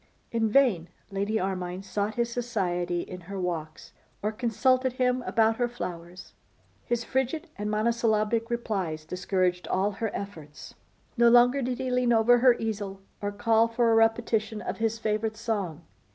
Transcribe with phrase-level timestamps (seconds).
[0.31, 3.93] In vain Lady Armine sought his society in her walks,
[4.23, 6.33] or consulted him about her flowers.
[6.83, 10.73] His frigid and monosyllabic replies discouraged all her efforts.
[11.17, 14.97] No longer did he lean over her easel, or call for a repetition of his
[14.97, 15.83] favourite song.